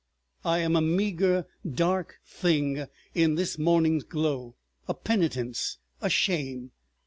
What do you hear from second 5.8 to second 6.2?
a